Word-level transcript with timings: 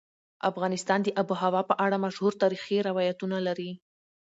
افغانستان 0.49 0.99
د 1.03 1.07
آب 1.21 1.27
وهوا 1.31 1.61
په 1.69 1.75
اړه 1.85 1.97
مشهور 2.05 2.33
تاریخي 2.41 2.77
روایتونه 2.89 3.37
لري. 3.47 3.71